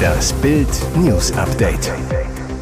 Das 0.00 0.32
Bild 0.34 0.68
News 0.96 1.32
Update. 1.32 1.92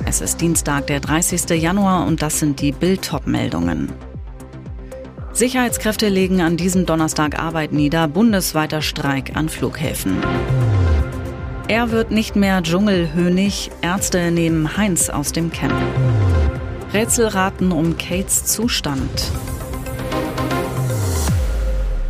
Es 0.07 0.21
ist 0.21 0.41
Dienstag, 0.41 0.87
der 0.87 1.01
30. 1.01 1.51
Januar 1.51 2.07
und 2.07 2.23
das 2.23 2.39
sind 2.39 2.61
die 2.61 2.73
Bild 2.73 3.11
meldungen 3.27 3.93
Sicherheitskräfte 5.33 6.09
legen 6.09 6.41
an 6.41 6.57
diesem 6.57 6.85
Donnerstag 6.85 7.39
Arbeit 7.39 7.73
nieder, 7.73 8.09
bundesweiter 8.09 8.83
Streik 8.83 9.37
an 9.37 9.49
Flughäfen. 9.49 10.17
Er 11.69 11.93
wird 11.93 12.11
nicht 12.11 12.35
mehr 12.35 12.63
Dschungelhönig, 12.63 13.71
Ärzte 13.83 14.31
nehmen 14.33 14.77
Heinz 14.77 15.11
aus 15.11 15.33
dem 15.33 15.53
Camp. 15.53 15.75
Rätselraten 16.93 17.71
um 17.71 17.99
Kates 17.99 18.47
Zustand. 18.47 19.31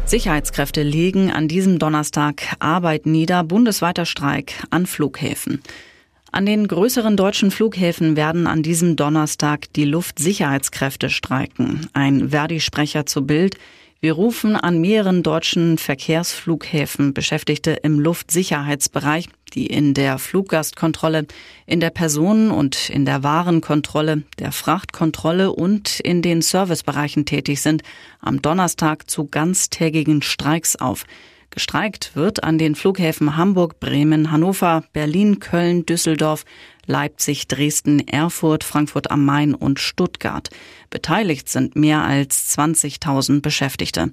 Sicherheitskräfte 0.08 0.82
legen 0.82 1.30
an 1.30 1.48
diesem 1.48 1.78
Donnerstag 1.78 2.42
Arbeit 2.60 3.04
nieder, 3.04 3.44
bundesweiter 3.44 4.06
Streik 4.06 4.54
an 4.70 4.86
Flughäfen. 4.86 5.60
An 6.32 6.46
den 6.46 6.66
größeren 6.66 7.14
deutschen 7.14 7.50
Flughäfen 7.50 8.16
werden 8.16 8.46
an 8.46 8.62
diesem 8.62 8.96
Donnerstag 8.96 9.70
die 9.74 9.84
Luftsicherheitskräfte 9.84 11.10
streiken. 11.10 11.88
Ein 11.92 12.30
Verdi-Sprecher 12.30 13.04
zu 13.04 13.26
Bild. 13.26 13.58
Wir 14.00 14.12
rufen 14.12 14.54
an 14.54 14.80
mehreren 14.80 15.24
deutschen 15.24 15.76
Verkehrsflughäfen 15.76 17.14
Beschäftigte 17.14 17.72
im 17.82 17.98
Luftsicherheitsbereich, 17.98 19.28
die 19.54 19.66
in 19.66 19.92
der 19.92 20.18
Fluggastkontrolle, 20.18 21.26
in 21.66 21.80
der 21.80 21.90
Personen- 21.90 22.52
und 22.52 22.90
in 22.90 23.04
der 23.04 23.24
Warenkontrolle, 23.24 24.22
der 24.38 24.52
Frachtkontrolle 24.52 25.50
und 25.50 25.98
in 25.98 26.22
den 26.22 26.42
Servicebereichen 26.42 27.24
tätig 27.24 27.60
sind, 27.60 27.82
am 28.20 28.40
Donnerstag 28.40 29.10
zu 29.10 29.26
ganztägigen 29.26 30.22
Streiks 30.22 30.76
auf. 30.76 31.04
Gestreikt 31.50 32.14
wird 32.14 32.44
an 32.44 32.58
den 32.58 32.74
Flughäfen 32.74 33.36
Hamburg, 33.36 33.80
Bremen, 33.80 34.30
Hannover, 34.30 34.84
Berlin, 34.92 35.40
Köln, 35.40 35.86
Düsseldorf, 35.86 36.44
Leipzig, 36.86 37.48
Dresden, 37.48 38.06
Erfurt, 38.06 38.64
Frankfurt 38.64 39.10
am 39.10 39.24
Main 39.24 39.54
und 39.54 39.78
Stuttgart. 39.78 40.48
Beteiligt 40.90 41.48
sind 41.48 41.76
mehr 41.76 42.02
als 42.02 42.56
20.000 42.58 43.40
Beschäftigte. 43.42 44.10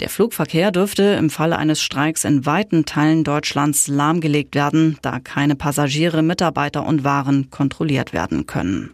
Der 0.00 0.08
Flugverkehr 0.08 0.72
dürfte 0.72 1.02
im 1.02 1.30
Falle 1.30 1.56
eines 1.56 1.80
Streiks 1.80 2.24
in 2.24 2.46
weiten 2.46 2.84
Teilen 2.84 3.24
Deutschlands 3.24 3.88
lahmgelegt 3.88 4.54
werden, 4.54 4.98
da 5.02 5.20
keine 5.20 5.56
Passagiere, 5.56 6.22
Mitarbeiter 6.22 6.86
und 6.86 7.04
Waren 7.04 7.50
kontrolliert 7.50 8.12
werden 8.12 8.46
können. 8.46 8.92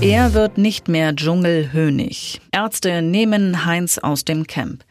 Er 0.00 0.34
wird 0.34 0.58
nicht 0.58 0.88
mehr 0.88 1.16
Dschungelhönig. 1.16 2.40
Ärzte 2.52 3.00
nehmen 3.00 3.64
Heinz 3.64 3.96
aus 3.96 4.24
dem 4.24 4.46
Camp. 4.46 4.84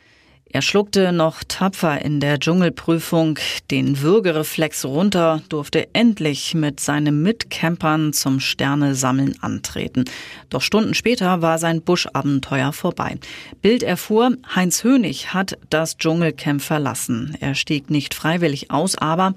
Er 0.56 0.61
schluckte 0.61 1.11
noch 1.11 1.44
tapfer 1.45 2.02
in 2.02 2.22
der 2.22 2.39
Dschungelprüfung 2.39 3.38
den 3.72 4.00
Würgereflex 4.00 4.86
runter, 4.86 5.42
durfte 5.50 5.89
endlich 5.92 6.53
mit 6.53 6.80
seinen 6.80 7.22
Mitcampern 7.22 8.14
zum 8.14 8.39
Sterne-Sammeln 8.39 9.36
antreten. 9.42 10.06
Doch 10.50 10.62
Stunden 10.62 10.94
später 10.94 11.42
war 11.42 11.58
sein 11.58 11.81
Buschabenteuer 11.81 12.72
vorbei. 12.72 13.17
Bild 13.62 13.84
erfuhr, 13.84 14.38
Heinz 14.56 14.86
Hönig 14.86 15.34
hat 15.34 15.58
das 15.70 15.97
Dschungelcamp 15.97 16.62
verlassen. 16.62 17.36
Er 17.42 17.53
stieg 17.53 17.90
nicht 17.90 18.14
freiwillig 18.14 18.72
aus, 18.72 18.97
aber 18.97 19.36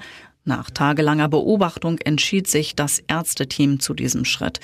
nach 0.48 0.70
tagelanger 0.70 1.28
Beobachtung 1.28 1.98
entschied 1.98 2.48
sich 2.48 2.74
das 2.74 3.00
Ärzteteam 3.06 3.78
zu 3.78 3.94
diesem 3.94 4.24
Schritt. 4.24 4.58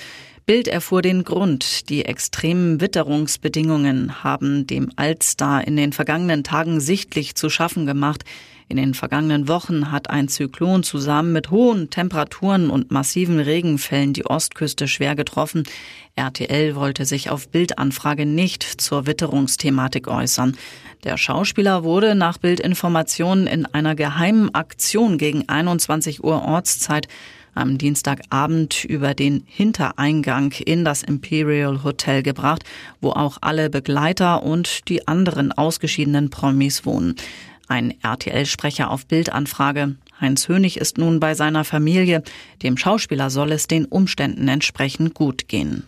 Bild 0.45 0.67
erfuhr 0.67 1.01
den 1.01 1.23
Grund. 1.23 1.89
Die 1.89 2.05
extremen 2.05 2.81
Witterungsbedingungen 2.81 4.23
haben 4.23 4.67
dem 4.67 4.91
Altstar 4.95 5.65
in 5.65 5.75
den 5.75 5.93
vergangenen 5.93 6.43
Tagen 6.43 6.79
sichtlich 6.79 7.35
zu 7.35 7.49
schaffen 7.49 7.85
gemacht. 7.85 8.25
In 8.67 8.77
den 8.77 8.95
vergangenen 8.95 9.47
Wochen 9.47 9.91
hat 9.91 10.09
ein 10.09 10.27
Zyklon 10.27 10.81
zusammen 10.81 11.33
mit 11.33 11.51
hohen 11.51 11.91
Temperaturen 11.91 12.71
und 12.71 12.89
massiven 12.89 13.39
Regenfällen 13.39 14.13
die 14.13 14.25
Ostküste 14.25 14.87
schwer 14.87 15.15
getroffen. 15.15 15.63
RTL 16.15 16.75
wollte 16.75 17.05
sich 17.05 17.29
auf 17.29 17.47
Bildanfrage 17.49 18.25
nicht 18.25 18.63
zur 18.63 19.05
Witterungsthematik 19.05 20.07
äußern. 20.07 20.57
Der 21.03 21.17
Schauspieler 21.17 21.83
wurde 21.83 22.15
nach 22.15 22.39
Bildinformationen 22.39 23.45
in 23.45 23.67
einer 23.67 23.93
geheimen 23.93 24.53
Aktion 24.55 25.19
gegen 25.19 25.47
21 25.47 26.23
Uhr 26.23 26.41
Ortszeit 26.41 27.07
am 27.53 27.77
Dienstagabend 27.77 28.83
über 28.83 29.13
den 29.13 29.43
Hintereingang 29.47 30.51
in 30.65 30.83
das 30.83 31.03
Imperial 31.03 31.83
Hotel 31.83 32.21
gebracht, 32.21 32.63
wo 32.99 33.11
auch 33.11 33.37
alle 33.41 33.69
Begleiter 33.69 34.43
und 34.43 34.89
die 34.89 35.07
anderen 35.07 35.51
ausgeschiedenen 35.51 36.29
Promis 36.29 36.85
wohnen. 36.85 37.15
Ein 37.67 37.93
RTL-Sprecher 38.01 38.91
auf 38.91 39.05
Bildanfrage. 39.05 39.95
Heinz 40.21 40.47
Hönig 40.47 40.77
ist 40.77 40.97
nun 40.97 41.19
bei 41.19 41.33
seiner 41.33 41.63
Familie. 41.63 42.23
Dem 42.63 42.77
Schauspieler 42.77 43.29
soll 43.29 43.51
es 43.51 43.67
den 43.67 43.85
Umständen 43.85 44.47
entsprechend 44.47 45.13
gut 45.13 45.47
gehen. 45.47 45.83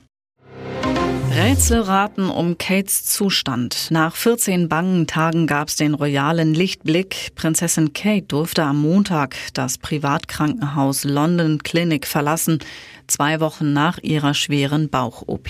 Rätselraten 1.37 2.31
um 2.31 2.57
Kates 2.57 3.05
Zustand. 3.05 3.89
Nach 3.91 4.15
14 4.15 4.69
bangen 4.69 5.05
Tagen 5.05 5.45
gab 5.45 5.67
es 5.67 5.75
den 5.75 5.93
royalen 5.93 6.55
Lichtblick. 6.55 7.35
Prinzessin 7.35 7.93
Kate 7.93 8.25
durfte 8.25 8.63
am 8.63 8.81
Montag 8.81 9.35
das 9.53 9.77
Privatkrankenhaus 9.77 11.03
London 11.03 11.61
Clinic 11.61 12.07
verlassen, 12.07 12.57
zwei 13.05 13.39
Wochen 13.39 13.71
nach 13.71 13.99
ihrer 13.99 14.33
schweren 14.33 14.89
Bauch-OP. 14.89 15.49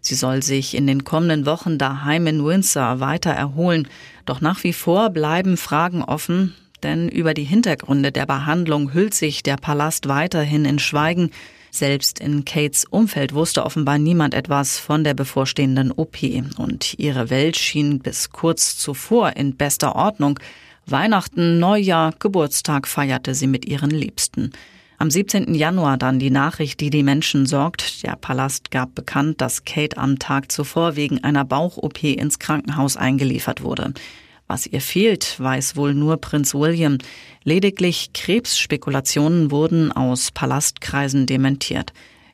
Sie 0.00 0.14
soll 0.16 0.42
sich 0.42 0.74
in 0.76 0.88
den 0.88 1.04
kommenden 1.04 1.46
Wochen 1.46 1.78
daheim 1.78 2.26
in 2.26 2.44
Windsor 2.44 2.98
weiter 2.98 3.30
erholen. 3.30 3.86
Doch 4.24 4.40
nach 4.40 4.62
wie 4.64 4.72
vor 4.72 5.10
bleiben 5.10 5.56
Fragen 5.56 6.02
offen, 6.02 6.54
denn 6.82 7.08
über 7.08 7.34
die 7.34 7.44
Hintergründe 7.44 8.12
der 8.12 8.26
Behandlung 8.26 8.92
hüllt 8.92 9.14
sich 9.14 9.42
der 9.42 9.56
Palast 9.56 10.08
weiterhin 10.08 10.64
in 10.64 10.78
Schweigen. 10.78 11.30
Selbst 11.70 12.20
in 12.20 12.44
Kates 12.44 12.84
Umfeld 12.84 13.34
wusste 13.34 13.64
offenbar 13.64 13.98
niemand 13.98 14.34
etwas 14.34 14.78
von 14.78 15.04
der 15.04 15.14
bevorstehenden 15.14 15.90
OP 15.90 16.18
und 16.58 16.98
ihre 16.98 17.30
Welt 17.30 17.56
schien 17.56 17.98
bis 17.98 18.30
kurz 18.30 18.76
zuvor 18.76 19.36
in 19.36 19.56
bester 19.56 19.96
Ordnung. 19.96 20.38
Weihnachten, 20.86 21.58
Neujahr, 21.58 22.12
Geburtstag 22.18 22.86
feierte 22.86 23.34
sie 23.34 23.46
mit 23.46 23.64
ihren 23.64 23.90
Liebsten. 23.90 24.52
Am 25.02 25.10
17. 25.10 25.52
Januar 25.56 25.96
dann 25.96 26.20
die 26.20 26.30
Nachricht, 26.30 26.78
die 26.78 26.88
die 26.88 27.02
Menschen 27.02 27.44
sorgt. 27.44 28.04
Der 28.04 28.14
Palast 28.14 28.70
gab 28.70 28.94
bekannt, 28.94 29.40
dass 29.40 29.64
Kate 29.64 29.98
am 29.98 30.20
Tag 30.20 30.52
zuvor 30.52 30.94
wegen 30.94 31.24
einer 31.24 31.44
Bauch-OP 31.44 32.04
ins 32.04 32.38
Krankenhaus 32.38 32.96
eingeliefert 32.96 33.64
wurde. 33.64 33.94
Was 34.46 34.64
ihr 34.64 34.80
fehlt, 34.80 35.40
weiß 35.40 35.74
wohl 35.74 35.94
nur 35.94 36.18
Prinz 36.18 36.54
William. 36.54 36.98
Lediglich 37.42 38.12
Krebsspekulationen 38.14 39.50
wurden 39.50 39.90
aus 39.90 40.30
Palastkreisen 40.30 41.26
dementiert. 41.26 41.92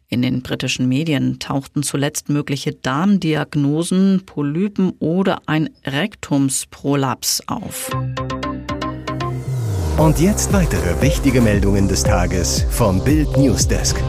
In 0.09 0.21
den 0.21 0.43
britischen 0.43 0.89
Medien 0.89 1.39
tauchten 1.39 1.83
zuletzt 1.83 2.29
mögliche 2.29 2.75
Darmdiagnosen, 2.75 4.25
Polypen 4.27 4.91
oder 4.99 5.41
ein 5.47 5.71
Rektumsprolaps 5.87 7.45
auf. 7.47 7.91
Und 9.99 10.21
jetzt 10.21 10.53
weitere 10.53 11.03
wichtige 11.03 11.41
Meldungen 11.41 11.89
des 11.89 12.05
Tages 12.05 12.65
vom 12.71 13.03
Bild 13.03 13.37
Newsdesk. 13.37 14.01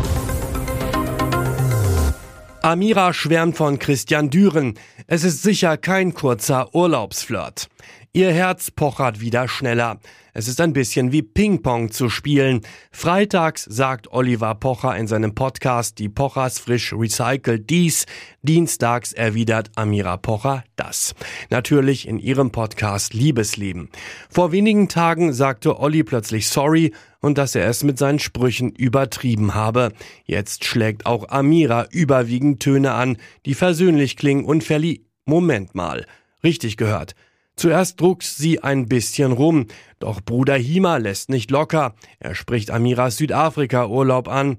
Amira 2.61 3.11
schwärmt 3.11 3.57
von 3.57 3.79
Christian 3.79 4.29
Düren. 4.29 4.75
Es 5.07 5.23
ist 5.23 5.41
sicher 5.41 5.77
kein 5.77 6.13
kurzer 6.13 6.75
Urlaubsflirt. 6.75 7.69
Ihr 8.11 8.33
Herz 8.33 8.71
pochert 8.71 9.21
wieder 9.21 9.47
schneller. 9.47 9.99
Es 10.33 10.47
ist 10.47 10.59
ein 10.61 10.73
bisschen 10.73 11.11
wie 11.11 11.21
Ping-Pong 11.21 11.91
zu 11.91 12.09
spielen. 12.09 12.61
Freitags 12.91 13.65
sagt 13.65 14.11
Oliver 14.11 14.55
Pocher 14.55 14.97
in 14.97 15.05
seinem 15.05 15.35
Podcast 15.35 15.99
Die 15.99 16.09
Pochers 16.09 16.57
frisch 16.57 16.91
recycelt 16.91 17.69
dies. 17.69 18.07
Dienstags 18.41 19.13
erwidert 19.13 19.69
Amira 19.75 20.17
Pocher 20.17 20.63
das. 20.75 21.13
Natürlich 21.51 22.07
in 22.07 22.17
ihrem 22.17 22.51
Podcast 22.51 23.13
Liebesleben. 23.13 23.89
Vor 24.27 24.51
wenigen 24.51 24.89
Tagen 24.89 25.31
sagte 25.31 25.79
Olli 25.79 26.03
plötzlich 26.03 26.47
sorry 26.47 26.95
und 27.21 27.37
dass 27.37 27.53
er 27.53 27.67
es 27.67 27.83
mit 27.83 27.99
seinen 27.99 28.17
Sprüchen 28.17 28.71
übertrieben 28.71 29.53
habe. 29.53 29.91
Jetzt 30.25 30.65
schlägt 30.65 31.05
auch 31.05 31.29
Amira 31.29 31.85
überwiegend 31.91 32.59
Töne 32.59 32.93
an, 32.93 33.17
die 33.45 33.53
versöhnlich 33.53 34.17
klingen 34.17 34.45
und 34.45 34.63
verlie 34.63 35.01
Moment 35.25 35.75
mal. 35.75 36.07
Richtig 36.43 36.75
gehört. 36.75 37.13
Zuerst 37.59 37.99
druckt 37.99 38.23
sie 38.23 38.63
ein 38.63 38.85
bisschen 38.85 39.33
rum, 39.33 39.67
doch 39.99 40.21
Bruder 40.21 40.55
Hima 40.55 40.95
lässt 40.95 41.27
nicht 41.27 41.51
locker. 41.51 41.93
Er 42.17 42.33
spricht 42.33 42.71
Amiras 42.71 43.17
Südafrika-Urlaub 43.17 44.29
an. 44.29 44.55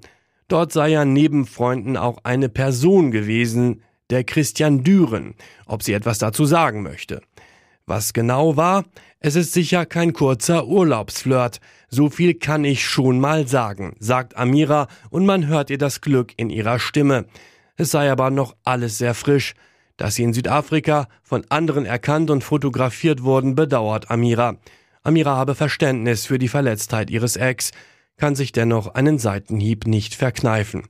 Dort 0.47 0.71
sei 0.71 0.89
ja 0.89 1.03
neben 1.03 1.47
Freunden 1.47 1.97
auch 1.97 2.19
eine 2.23 2.47
Person 2.47 3.09
gewesen, 3.09 3.81
der 4.11 4.23
Christian 4.23 4.83
Düren, 4.83 5.33
ob 5.65 5.81
sie 5.81 5.93
etwas 5.93 6.19
dazu 6.19 6.45
sagen 6.45 6.83
möchte. 6.83 7.23
Was 7.87 8.13
genau 8.13 8.55
war? 8.55 8.85
Es 9.19 9.35
ist 9.35 9.53
sicher 9.53 9.87
kein 9.87 10.13
kurzer 10.13 10.67
Urlaubsflirt. 10.67 11.59
So 11.89 12.07
viel 12.11 12.35
kann 12.35 12.63
ich 12.63 12.85
schon 12.85 13.19
mal 13.19 13.47
sagen, 13.47 13.95
sagt 13.97 14.37
Amira 14.37 14.87
und 15.09 15.25
man 15.25 15.47
hört 15.47 15.71
ihr 15.71 15.79
das 15.79 16.01
Glück 16.01 16.33
in 16.37 16.51
ihrer 16.51 16.77
Stimme. 16.77 17.25
Es 17.77 17.89
sei 17.89 18.11
aber 18.11 18.29
noch 18.29 18.55
alles 18.63 18.99
sehr 18.99 19.15
frisch. 19.15 19.55
Dass 19.97 20.15
sie 20.15 20.23
in 20.23 20.33
Südafrika 20.33 21.07
von 21.23 21.45
anderen 21.49 21.85
erkannt 21.85 22.29
und 22.29 22.43
fotografiert 22.43 23.23
wurden, 23.23 23.55
bedauert 23.55 24.09
Amira. 24.09 24.57
Amira 25.03 25.35
habe 25.35 25.55
Verständnis 25.55 26.25
für 26.25 26.39
die 26.39 26.47
Verletztheit 26.47 27.09
ihres 27.09 27.35
Ex, 27.35 27.71
kann 28.17 28.35
sich 28.35 28.51
dennoch 28.51 28.93
einen 28.93 29.17
Seitenhieb 29.17 29.87
nicht 29.87 30.13
verkneifen. 30.13 30.83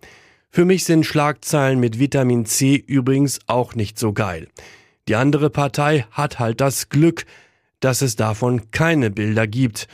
Für 0.50 0.65
mich 0.65 0.83
sind 0.83 1.06
Schlagzeilen 1.06 1.80
mit 1.80 1.98
Vitamin 1.98 2.45
C 2.45 2.75
übrigens 2.75 3.39
auch 3.48 3.74
nicht 3.74 3.98
so 3.98 4.12
geil. 4.12 4.50
Die 5.07 5.15
andere 5.15 5.50
Partei 5.50 6.06
hat 6.12 6.39
halt 6.39 6.59
das 6.59 6.89
Glück, 6.89 7.25
dass 7.80 8.01
es 8.01 8.18
davon 8.18 8.69
keine 8.71 9.12
Bilder 9.12 9.48
gibt. 9.48 9.88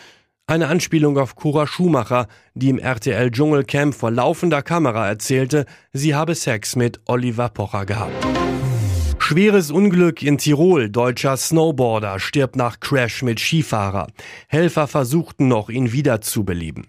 Eine 0.47 0.67
Anspielung 0.67 1.17
auf 1.17 1.35
Cora 1.35 1.67
Schumacher, 1.67 2.27
die 2.55 2.69
im 2.69 2.79
RTL 2.79 3.29
Dschungelcamp 3.29 3.93
vor 3.93 4.11
laufender 4.11 4.63
Kamera 4.63 5.07
erzählte, 5.07 5.65
sie 5.93 6.15
habe 6.15 6.33
Sex 6.33 6.75
mit 6.75 7.01
Oliver 7.05 7.49
Pocher 7.49 7.85
gehabt. 7.85 8.25
Schweres 9.29 9.71
Unglück 9.71 10.23
in 10.23 10.37
Tirol. 10.37 10.89
Deutscher 10.89 11.35
Snowboarder 11.35 12.17
stirbt 12.17 12.55
nach 12.55 12.79
Crash 12.79 13.23
mit 13.23 13.41
Skifahrer. 13.41 14.07
Helfer 14.47 14.87
versuchten 14.87 15.49
noch, 15.49 15.67
ihn 15.67 15.91
wiederzubeleben. 15.91 16.87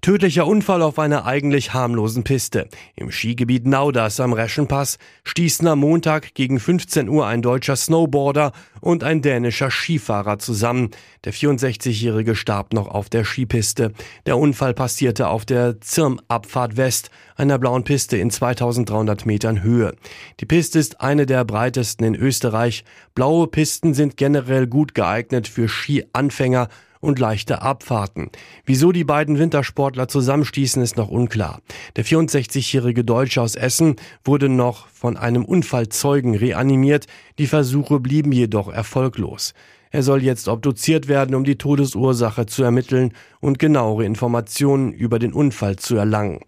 Tödlicher 0.00 0.46
Unfall 0.46 0.82
auf 0.82 1.00
einer 1.00 1.26
eigentlich 1.26 1.74
harmlosen 1.74 2.22
Piste. 2.22 2.68
Im 2.94 3.10
Skigebiet 3.10 3.66
Nauders 3.66 4.20
am 4.20 4.32
Reschenpass 4.32 4.96
stießen 5.24 5.66
am 5.66 5.80
Montag 5.80 6.34
gegen 6.34 6.60
15 6.60 7.08
Uhr 7.08 7.26
ein 7.26 7.42
deutscher 7.42 7.74
Snowboarder 7.74 8.52
und 8.80 9.02
ein 9.02 9.22
dänischer 9.22 9.72
Skifahrer 9.72 10.38
zusammen. 10.38 10.90
Der 11.24 11.34
64-Jährige 11.34 12.36
starb 12.36 12.74
noch 12.74 12.86
auf 12.86 13.10
der 13.10 13.24
Skipiste. 13.24 13.92
Der 14.24 14.38
Unfall 14.38 14.72
passierte 14.72 15.28
auf 15.28 15.44
der 15.44 15.80
Zirmabfahrt 15.80 16.76
West, 16.76 17.10
einer 17.34 17.58
blauen 17.58 17.82
Piste 17.82 18.16
in 18.16 18.30
2300 18.30 19.26
Metern 19.26 19.62
Höhe. 19.62 19.96
Die 20.38 20.46
Piste 20.46 20.78
ist 20.78 21.00
eine 21.00 21.26
der 21.26 21.44
breitesten 21.44 22.04
in 22.04 22.14
Österreich. 22.14 22.84
Blaue 23.16 23.48
Pisten 23.48 23.94
sind 23.94 24.16
generell 24.16 24.68
gut 24.68 24.94
geeignet 24.94 25.48
für 25.48 25.68
Skianfänger 25.68 26.68
und 27.00 27.18
leichte 27.18 27.62
Abfahrten. 27.62 28.30
Wieso 28.64 28.92
die 28.92 29.04
beiden 29.04 29.38
Wintersportler 29.38 30.08
zusammenstießen, 30.08 30.82
ist 30.82 30.96
noch 30.96 31.08
unklar. 31.08 31.60
Der 31.96 32.04
64-jährige 32.04 33.04
Deutsche 33.04 33.42
aus 33.42 33.54
Essen 33.54 33.96
wurde 34.24 34.48
noch 34.48 34.88
von 34.88 35.16
einem 35.16 35.44
Unfallzeugen 35.44 36.34
reanimiert. 36.34 37.06
Die 37.38 37.46
Versuche 37.46 38.00
blieben 38.00 38.32
jedoch 38.32 38.68
erfolglos. 38.72 39.54
Er 39.90 40.02
soll 40.02 40.22
jetzt 40.22 40.48
obduziert 40.48 41.08
werden, 41.08 41.34
um 41.34 41.44
die 41.44 41.56
Todesursache 41.56 42.46
zu 42.46 42.62
ermitteln 42.62 43.12
und 43.40 43.58
genauere 43.58 44.04
Informationen 44.04 44.92
über 44.92 45.18
den 45.18 45.32
Unfall 45.32 45.76
zu 45.76 45.96
erlangen. 45.96 46.40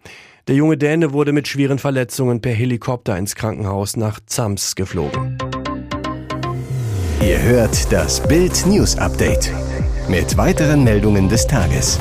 Der 0.47 0.55
junge 0.55 0.77
Däne 0.77 1.13
wurde 1.13 1.33
mit 1.33 1.47
schweren 1.47 1.79
Verletzungen 1.79 2.41
per 2.41 2.53
Helikopter 2.53 3.17
ins 3.17 3.35
Krankenhaus 3.35 3.95
nach 3.95 4.19
Zams 4.25 4.75
geflogen. 4.75 5.37
Ihr 7.21 7.41
hört 7.41 7.91
das 7.91 8.21
Bild 8.27 8.65
News 8.65 8.97
Update 8.97 9.51
mit 10.11 10.35
weiteren 10.35 10.83
Meldungen 10.83 11.29
des 11.29 11.47
Tages. 11.47 11.97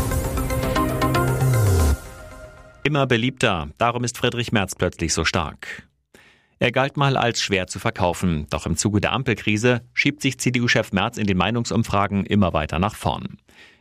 Immer 2.83 3.07
beliebter, 3.07 3.69
darum 3.79 4.03
ist 4.03 4.19
Friedrich 4.19 4.51
Merz 4.51 4.75
plötzlich 4.75 5.15
so 5.15 5.25
stark. 5.25 5.89
Er 6.59 6.73
galt 6.73 6.97
mal 6.97 7.17
als 7.17 7.41
schwer 7.41 7.69
zu 7.69 7.79
verkaufen, 7.79 8.49
doch 8.51 8.67
im 8.67 8.77
Zuge 8.77 9.01
der 9.01 9.13
Ampelkrise 9.13 9.83
schiebt 9.95 10.23
sich 10.23 10.41
CDU-Chef 10.41 10.91
Merz 10.91 11.19
in 11.19 11.29
den 11.29 11.37
Meinungsumfragen 11.37 12.27
immer 12.27 12.53
weiter 12.53 12.81
nach 12.81 12.97
vorn. 12.97 13.39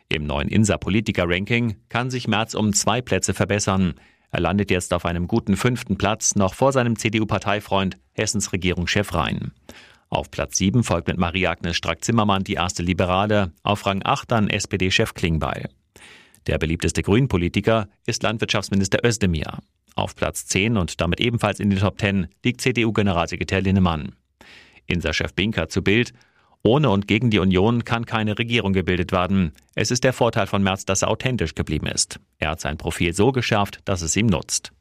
Im 0.09 0.27
neuen 0.27 0.49
Insa-Politiker-Ranking 0.49 1.77
kann 1.89 2.11
sich 2.11 2.27
Merz 2.27 2.53
um 2.53 2.73
zwei 2.73 3.01
Plätze 3.01 3.33
verbessern. 3.33 3.95
Er 4.29 4.41
landet 4.41 4.69
jetzt 4.69 4.93
auf 4.93 5.05
einem 5.05 5.27
guten 5.27 5.57
fünften 5.57 5.97
Platz, 5.97 6.35
noch 6.35 6.53
vor 6.53 6.71
seinem 6.71 6.99
CDU-Parteifreund 6.99 7.97
Hessens 8.11 8.53
Regierungschef 8.53 9.11
Rhein. 9.11 9.53
Auf 10.09 10.31
Platz 10.31 10.57
7 10.57 10.83
folgt 10.83 11.07
mit 11.07 11.17
Marie-Agnes 11.17 11.77
Strack-Zimmermann 11.77 12.43
die 12.43 12.53
erste 12.53 12.81
Liberale, 12.81 13.51
auf 13.61 13.85
Rang 13.85 14.01
8 14.03 14.31
dann 14.31 14.49
SPD-Chef 14.49 15.13
Klingbeil. 15.13 15.69
Der 16.47 16.57
beliebteste 16.57 17.03
Grünpolitiker 17.03 17.87
ist 18.07 18.23
Landwirtschaftsminister 18.23 19.05
Özdemir. 19.05 19.59
Auf 19.95 20.15
Platz 20.15 20.47
10 20.47 20.77
und 20.77 20.99
damit 20.99 21.19
ebenfalls 21.19 21.59
in 21.59 21.69
den 21.69 21.79
Top 21.79 21.99
10 21.99 22.27
liegt 22.43 22.61
CDU-Generalsekretär 22.61 23.61
Linnemann. 23.61 24.15
Insa-Chef 24.87 25.33
Binker 25.33 25.69
zu 25.69 25.83
Bild. 25.83 26.13
Ohne 26.63 26.89
und 26.89 27.07
gegen 27.07 27.29
die 27.29 27.39
Union 27.39 27.85
kann 27.85 28.05
keine 28.05 28.37
Regierung 28.37 28.73
gebildet 28.73 29.11
werden. 29.11 29.53
Es 29.75 29.91
ist 29.91 30.03
der 30.03 30.13
Vorteil 30.13 30.47
von 30.47 30.63
Merz, 30.63 30.85
dass 30.85 31.03
er 31.03 31.09
authentisch 31.09 31.53
geblieben 31.53 31.85
ist. 31.85 32.19
Er 32.37 32.49
hat 32.51 32.61
sein 32.61 32.77
Profil 32.77 33.13
so 33.13 33.31
geschärft, 33.31 33.79
dass 33.85 34.01
es 34.01 34.15
ihm 34.15 34.25
nutzt. 34.25 34.71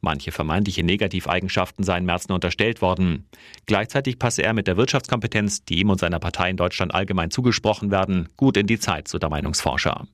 Manche 0.00 0.32
vermeintliche 0.32 0.82
Negativeigenschaften 0.82 1.84
seien 1.84 2.06
Merzen 2.06 2.32
unterstellt 2.32 2.80
worden. 2.80 3.26
Gleichzeitig 3.66 4.18
passe 4.18 4.42
er 4.42 4.54
mit 4.54 4.66
der 4.66 4.76
Wirtschaftskompetenz, 4.76 5.64
die 5.64 5.80
ihm 5.80 5.90
und 5.90 6.00
seiner 6.00 6.18
Partei 6.18 6.50
in 6.50 6.56
Deutschland 6.56 6.94
allgemein 6.94 7.30
zugesprochen 7.30 7.90
werden, 7.90 8.28
gut 8.36 8.56
in 8.56 8.66
die 8.66 8.78
Zeit, 8.78 9.08
so 9.08 9.18
der 9.18 9.28
Meinungsforscher. 9.28 10.06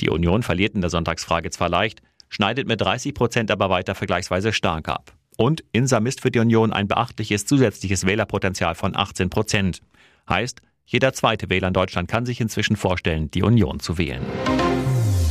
Die 0.00 0.10
Union 0.10 0.42
verliert 0.42 0.74
in 0.74 0.80
der 0.80 0.90
Sonntagsfrage 0.90 1.50
zwar 1.50 1.68
leicht, 1.68 2.02
schneidet 2.28 2.68
mit 2.68 2.80
30 2.80 3.14
Prozent 3.14 3.50
aber 3.50 3.70
weiter 3.70 3.94
vergleichsweise 3.94 4.52
stark 4.52 4.88
ab. 4.88 5.12
Und 5.36 5.64
Insa 5.72 6.00
misst 6.00 6.20
für 6.20 6.30
die 6.30 6.38
Union 6.38 6.72
ein 6.72 6.88
beachtliches 6.88 7.46
zusätzliches 7.46 8.06
Wählerpotenzial 8.06 8.74
von 8.74 8.96
18 8.96 9.28
Prozent. 9.28 9.80
Heißt, 10.28 10.60
jeder 10.86 11.12
zweite 11.12 11.50
Wähler 11.50 11.68
in 11.68 11.74
Deutschland 11.74 12.08
kann 12.08 12.26
sich 12.26 12.40
inzwischen 12.40 12.76
vorstellen, 12.76 13.30
die 13.32 13.42
Union 13.42 13.80
zu 13.80 13.98
wählen. 13.98 14.24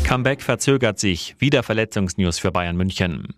Comeback 0.03 0.41
verzögert 0.41 0.99
sich. 0.99 1.35
Wieder 1.39 1.63
Verletzungsnews 1.63 2.37
für 2.37 2.51
Bayern 2.51 2.77
München. 2.77 3.33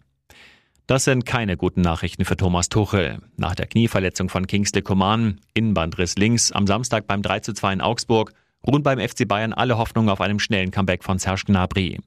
Das 0.88 1.04
sind 1.04 1.25
keine 1.25 1.57
guten 1.57 1.81
Nachrichten 1.81 2.24
für 2.24 2.38
Thomas 2.38 2.69
Tuchel. 2.69 3.19
Nach 3.36 3.56
der 3.56 3.68
Knieverletzung 3.68 4.30
von 4.30 4.48
Kingsley 4.48 4.81
Coman, 4.81 5.42
Innenbandriss 5.54 6.16
links, 6.16 6.54
am 6.54 6.66
Samstag 6.66 7.07
beim 7.07 7.22
3 7.22 7.42
zu 7.42 7.54
2 7.54 7.74
in 7.74 7.81
Augsburg, 7.81 8.31
ruhen 8.66 8.84
beim 8.84 8.98
FC 8.98 9.28
Bayern 9.28 9.51
alle 9.51 9.78
Hoffnungen 9.78 10.10
auf 10.10 10.22
einem 10.22 10.39
schnellen 10.39 10.72
Comeback 10.72 11.04
von 11.04 11.19
Serge 11.19 11.44
Gnabry. 11.48 12.00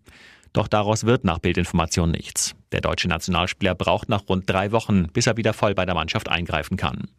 Doch 0.55 0.67
daraus 0.67 1.05
wird 1.05 1.25
nach 1.25 1.41
Bildinformation 1.41 2.11
nichts. 2.11 2.55
Der 2.73 2.81
deutsche 2.81 3.09
Nationalspieler 3.09 3.75
braucht 3.75 4.09
nach 4.09 4.27
rund 4.31 4.49
drei 4.49 4.73
Wochen, 4.73 5.09
bis 5.13 5.27
er 5.27 5.37
wieder 5.37 5.53
voll 5.53 5.75
bei 5.75 5.85
der 5.85 5.95
Mannschaft 5.95 6.31
eingreifen 6.31 6.79
kann. 6.79 7.11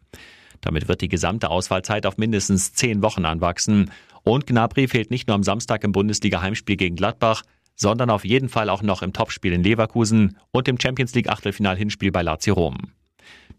Damit 0.62 0.88
wird 0.88 1.00
die 1.00 1.08
gesamte 1.08 1.48
Ausfallzeit 1.48 2.06
auf 2.06 2.16
mindestens 2.16 2.72
zehn 2.72 3.02
Wochen 3.02 3.24
anwachsen. 3.24 3.92
Und 4.24 4.48
Gnabry 4.48 4.88
fehlt 4.88 5.12
nicht 5.12 5.28
nur 5.28 5.36
am 5.36 5.44
Samstag 5.44 5.84
im 5.84 5.92
Bundesliga-Heimspiel 5.92 6.76
gegen 6.76 6.96
Gladbach, 6.96 7.42
sondern 7.74 8.10
auf 8.10 8.24
jeden 8.24 8.48
Fall 8.48 8.68
auch 8.68 8.82
noch 8.82 9.02
im 9.02 9.12
Topspiel 9.12 9.52
in 9.52 9.62
Leverkusen 9.62 10.38
und 10.50 10.68
im 10.68 10.78
Champions 10.80 11.14
League 11.14 11.28
Achtelfinal-Hinspiel 11.28 12.12
bei 12.12 12.22
Lazio 12.22 12.54
Rom. 12.54 12.78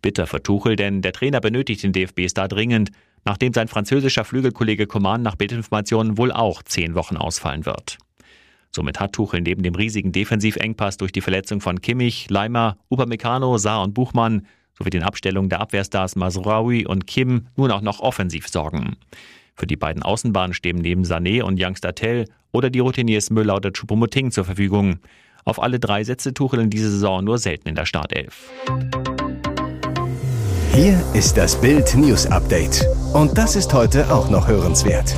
Bitter 0.01 0.27
für 0.27 0.43
Tuchel, 0.43 0.75
denn 0.75 1.01
der 1.01 1.13
Trainer 1.13 1.39
benötigt 1.39 1.83
den 1.83 1.93
DFB-Star 1.93 2.47
dringend, 2.47 2.91
nachdem 3.25 3.53
sein 3.53 3.67
französischer 3.67 4.25
Flügelkollege 4.25 4.85
Coman 4.85 5.21
nach 5.21 5.35
Bildinformationen 5.35 6.17
wohl 6.17 6.31
auch 6.31 6.61
zehn 6.63 6.95
Wochen 6.95 7.17
ausfallen 7.17 7.65
wird. 7.65 7.97
Somit 8.75 8.99
hat 8.99 9.13
Tuchel 9.13 9.41
neben 9.41 9.63
dem 9.63 9.75
riesigen 9.75 10.11
Defensivengpass 10.11 10.97
durch 10.97 11.11
die 11.11 11.21
Verletzung 11.21 11.61
von 11.61 11.79
Kimmich, 11.81 12.29
Leimer, 12.29 12.77
Upamecano, 12.89 13.57
Saar 13.57 13.83
und 13.83 13.93
Buchmann 13.93 14.47
sowie 14.77 14.89
den 14.89 15.03
Abstellungen 15.03 15.49
der 15.49 15.61
Abwehrstars 15.61 16.15
Masraoui 16.15 16.85
und 16.85 17.05
Kim 17.05 17.47
nun 17.55 17.71
auch 17.71 17.81
noch 17.81 17.99
offensiv 17.99 18.47
sorgen. 18.47 18.97
Für 19.55 19.67
die 19.67 19.75
beiden 19.75 20.01
Außenbahnen 20.03 20.53
stehen 20.53 20.77
neben 20.77 21.03
Sané 21.03 21.43
und 21.43 21.61
Youngster 21.61 21.93
Tell 21.93 22.25
oder 22.51 22.69
die 22.69 22.79
Routiniers 22.79 23.29
Müller 23.29 23.55
oder 23.55 23.69
Choupo-Moting 23.69 24.31
zur 24.31 24.45
Verfügung. 24.45 24.99
Auf 25.45 25.61
alle 25.61 25.79
drei 25.79 26.03
setzte 26.03 26.33
Tuchel 26.33 26.61
in 26.61 26.69
dieser 26.69 26.89
Saison 26.89 27.23
nur 27.23 27.37
selten 27.37 27.69
in 27.69 27.75
der 27.75 27.85
Startelf. 27.85 28.49
Hier 30.73 30.99
ist 31.13 31.37
das 31.37 31.59
Bild 31.59 31.93
News 31.95 32.25
Update. 32.25 32.87
Und 33.13 33.37
das 33.37 33.55
ist 33.55 33.73
heute 33.73 34.11
auch 34.11 34.29
noch 34.29 34.47
hörenswert. 34.47 35.15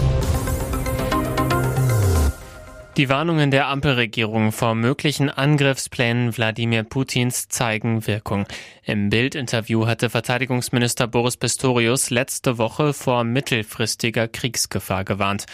Die 2.97 3.09
Warnungen 3.09 3.51
der 3.51 3.67
Ampelregierung 3.67 4.53
vor 4.53 4.73
möglichen 4.73 5.29
Angriffsplänen 5.29 6.37
Wladimir 6.37 6.83
Putins 6.83 7.49
zeigen 7.49 8.07
Wirkung. 8.07 8.45
Im 8.83 9.09
Bild-Interview 9.09 9.85
hatte 9.85 10.09
Verteidigungsminister 10.09 11.05
Boris 11.05 11.35
Pistorius 11.35 12.09
letzte 12.09 12.57
Woche 12.57 12.93
vor 12.93 13.25
mittelfristiger 13.25 14.29
Kriegsgefahr 14.29 15.03
gewarnt. 15.03 15.45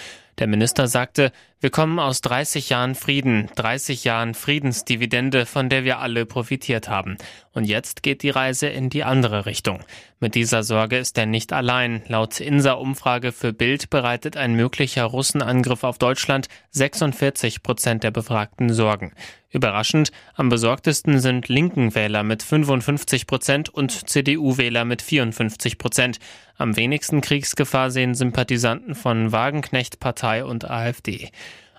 Der 0.41 0.47
Minister 0.47 0.87
sagte, 0.87 1.31
wir 1.59 1.69
kommen 1.69 1.99
aus 1.99 2.21
30 2.21 2.69
Jahren 2.69 2.95
Frieden, 2.95 3.51
30 3.57 4.03
Jahren 4.05 4.33
Friedensdividende, 4.33 5.45
von 5.45 5.69
der 5.69 5.83
wir 5.83 5.99
alle 5.99 6.25
profitiert 6.25 6.89
haben. 6.89 7.19
Und 7.53 7.65
jetzt 7.65 8.01
geht 8.01 8.23
die 8.23 8.31
Reise 8.31 8.65
in 8.65 8.89
die 8.89 9.03
andere 9.03 9.45
Richtung. 9.45 9.83
Mit 10.19 10.33
dieser 10.33 10.63
Sorge 10.63 10.97
ist 10.97 11.15
er 11.19 11.27
nicht 11.27 11.53
allein. 11.53 12.01
Laut 12.07 12.39
INSA-Umfrage 12.39 13.33
für 13.33 13.53
Bild 13.53 13.91
bereitet 13.91 14.35
ein 14.35 14.55
möglicher 14.55 15.03
Russenangriff 15.03 15.83
auf 15.83 15.99
Deutschland 15.99 16.47
46 16.71 17.61
Prozent 17.61 18.03
der 18.03 18.09
Befragten 18.09 18.73
Sorgen. 18.73 19.13
Überraschend, 19.51 20.11
am 20.33 20.47
besorgtesten 20.47 21.19
sind 21.19 21.49
linken 21.49 21.93
Wähler 21.93 22.23
mit 22.23 22.41
55 22.41 23.27
Prozent 23.27 23.69
und 23.69 24.09
CDU-Wähler 24.09 24.85
mit 24.85 25.01
54 25.01 25.77
Prozent. 25.77 26.19
Am 26.57 26.77
wenigsten 26.77 27.19
Kriegsgefahr 27.19 27.91
sehen 27.91 28.15
Sympathisanten 28.15 28.95
von 28.95 29.33
Wagenknecht 29.33 29.99
Partei 29.99 30.45
und 30.45 30.69
AfD. 30.69 31.31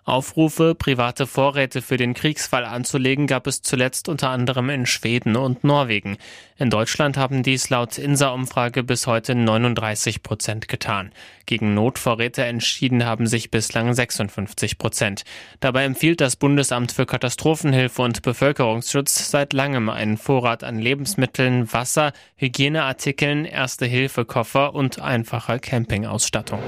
Aufrufe, 0.05 0.75
private 0.75 1.29
Vorräte 1.29 1.81
für 1.81 1.97
den 1.97 2.15
Kriegsfall 2.15 2.65
anzulegen, 2.65 3.29
gab 3.29 3.47
es 3.47 3.63
zuletzt 3.63 4.09
unter 4.09 4.31
anderem 4.31 4.69
in 4.69 4.85
Schweden 4.85 5.37
und 5.37 5.63
Norwegen. 5.63 6.17
In 6.59 6.71
Deutschland 6.71 7.17
haben 7.17 7.45
dies 7.45 7.71
laut 7.71 7.99
INSA-Umfrage 7.99 8.83
bis 8.83 9.07
heute 9.07 9.37
39 9.37 10.25
Prozent 10.25 10.67
getan. 10.67 11.13
Gegen 11.47 11.75
Notvorräte 11.75 12.45
entschieden 12.45 13.05
haben 13.05 13.29
sich 13.29 13.53
bislang 13.53 13.95
56 13.95 14.77
Prozent. 14.77 15.23
Dabei 15.61 15.85
empfiehlt 15.85 16.21
das 16.21 16.35
Bundesamt 16.35 16.91
für 16.91 17.07
Katastrophenhilfe 17.07 18.03
und 18.03 18.23
Bevölkerungsschutz 18.23 19.31
seit 19.31 19.53
langem 19.53 19.89
einen 19.89 20.17
Vorrat 20.17 20.65
an 20.65 20.81
Lebensmitteln, 20.81 21.73
Wasser, 21.73 22.13
Hygieneartikeln, 22.37 23.45
Erste-Hilfe-Koffer 23.45 24.75
und 24.75 25.01
einfacher 25.01 25.61
Campingausstattung. 25.61 26.61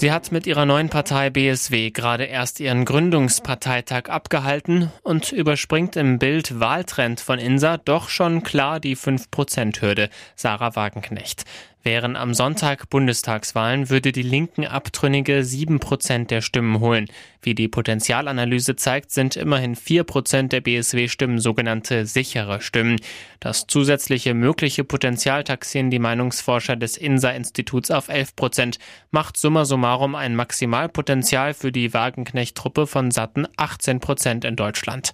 Sie 0.00 0.12
hat 0.12 0.32
mit 0.32 0.46
ihrer 0.46 0.64
neuen 0.64 0.88
Partei 0.88 1.28
BSW 1.28 1.90
gerade 1.90 2.24
erst 2.24 2.58
ihren 2.58 2.86
Gründungsparteitag 2.86 4.08
abgehalten 4.08 4.90
und 5.02 5.30
überspringt 5.30 5.94
im 5.94 6.18
Bild 6.18 6.58
Wahltrend 6.58 7.20
von 7.20 7.38
Insa 7.38 7.76
doch 7.76 8.08
schon 8.08 8.42
klar 8.42 8.80
die 8.80 8.96
5%-Hürde. 8.96 10.08
Sarah 10.36 10.74
Wagenknecht. 10.74 11.44
Wären 11.82 12.14
am 12.14 12.34
Sonntag 12.34 12.90
Bundestagswahlen, 12.90 13.88
würde 13.88 14.12
die 14.12 14.22
Linken 14.22 14.66
Abtrünnige 14.66 15.44
sieben 15.44 15.80
Prozent 15.80 16.30
der 16.30 16.42
Stimmen 16.42 16.78
holen. 16.80 17.06
Wie 17.40 17.54
die 17.54 17.68
Potenzialanalyse 17.68 18.76
zeigt, 18.76 19.10
sind 19.12 19.36
immerhin 19.36 19.74
vier 19.76 20.04
Prozent 20.04 20.52
der 20.52 20.60
BSW-Stimmen 20.60 21.38
sogenannte 21.38 22.04
sichere 22.04 22.60
Stimmen. 22.60 23.00
Das 23.40 23.66
zusätzliche 23.66 24.34
mögliche 24.34 24.84
Potenzial 24.84 25.42
taxieren 25.42 25.88
die 25.88 25.98
Meinungsforscher 25.98 26.76
des 26.76 26.98
INSA-Instituts 26.98 27.90
auf 27.90 28.10
11 28.10 28.36
Prozent, 28.36 28.78
macht 29.10 29.38
summa 29.38 29.64
summarum 29.64 30.14
ein 30.14 30.36
Maximalpotenzial 30.36 31.54
für 31.54 31.72
die 31.72 31.94
Wagenknecht-Truppe 31.94 32.86
von 32.86 33.10
satten 33.10 33.46
18 33.56 34.00
Prozent 34.00 34.44
in 34.44 34.56
Deutschland. 34.56 35.12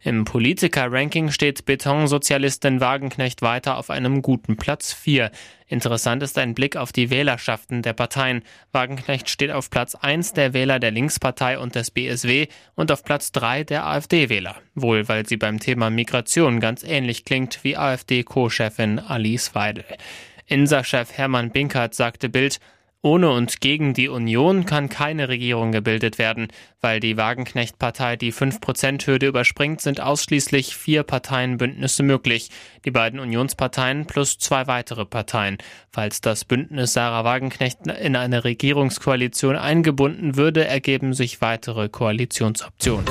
Im 0.00 0.24
Politiker-Ranking 0.24 1.30
steht 1.30 1.64
Betonsozialistin 1.64 2.80
Wagenknecht 2.80 3.42
weiter 3.42 3.76
auf 3.76 3.90
einem 3.90 4.22
guten 4.22 4.56
Platz 4.56 4.92
4. 4.92 5.30
Interessant 5.66 6.22
ist 6.22 6.38
ein 6.38 6.54
Blick 6.54 6.76
auf 6.76 6.92
die 6.92 7.10
Wählerschaften 7.10 7.82
der 7.82 7.94
Parteien. 7.94 8.42
Wagenknecht 8.72 9.28
steht 9.28 9.50
auf 9.50 9.70
Platz 9.70 9.94
1 9.94 10.34
der 10.34 10.52
Wähler 10.52 10.78
der 10.78 10.92
Linkspartei 10.92 11.58
und 11.58 11.74
des 11.74 11.90
BSW 11.90 12.46
und 12.74 12.92
auf 12.92 13.04
Platz 13.04 13.32
3 13.32 13.64
der 13.64 13.86
AfD-Wähler. 13.86 14.56
Wohl, 14.74 15.08
weil 15.08 15.26
sie 15.26 15.38
beim 15.38 15.58
Thema 15.58 15.90
Migration 15.90 16.60
ganz 16.60 16.84
ähnlich 16.84 17.24
klingt 17.24 17.64
wie 17.64 17.76
AfD-Co-Chefin 17.76 19.00
Alice 19.00 19.54
Weidel. 19.54 19.84
Insa-Chef 20.46 21.12
Hermann 21.12 21.50
Binkert 21.50 21.94
sagte 21.94 22.28
Bild, 22.28 22.60
ohne 23.02 23.30
und 23.30 23.60
gegen 23.60 23.94
die 23.94 24.08
Union 24.08 24.66
kann 24.66 24.88
keine 24.88 25.28
Regierung 25.28 25.70
gebildet 25.70 26.18
werden. 26.18 26.48
Weil 26.80 27.00
die 27.00 27.16
Wagenknecht-Partei 27.16 28.16
die 28.16 28.32
5%-Hürde 28.32 29.26
überspringt, 29.26 29.80
sind 29.80 30.00
ausschließlich 30.00 30.76
vier 30.76 31.02
Parteienbündnisse 31.02 32.02
möglich. 32.02 32.50
Die 32.84 32.90
beiden 32.90 33.20
Unionsparteien 33.20 34.06
plus 34.06 34.38
zwei 34.38 34.66
weitere 34.66 35.04
Parteien. 35.04 35.58
Falls 35.90 36.20
das 36.20 36.44
Bündnis 36.44 36.94
Sarah 36.94 37.24
Wagenknecht 37.24 37.86
in 37.86 38.16
eine 38.16 38.44
Regierungskoalition 38.44 39.56
eingebunden 39.56 40.36
würde, 40.36 40.64
ergeben 40.66 41.14
sich 41.14 41.40
weitere 41.40 41.88
Koalitionsoptionen. 41.88 43.06